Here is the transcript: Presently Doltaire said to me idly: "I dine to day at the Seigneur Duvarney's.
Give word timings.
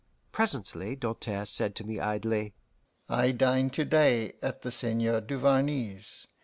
Presently 0.31 0.95
Doltaire 0.95 1.45
said 1.45 1.75
to 1.75 1.83
me 1.83 1.99
idly: 1.99 2.55
"I 3.07 3.29
dine 3.29 3.69
to 3.69 3.85
day 3.85 4.33
at 4.41 4.63
the 4.63 4.71
Seigneur 4.71 5.21
Duvarney's. 5.21 6.25